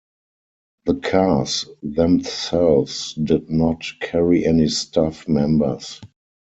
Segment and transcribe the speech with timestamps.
[0.85, 6.01] The cars themselves did not carry any staff members.